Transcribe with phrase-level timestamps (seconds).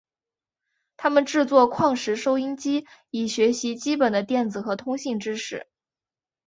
[0.97, 5.67] 他们制作矿石收音机以学习基本的电子和通信知识。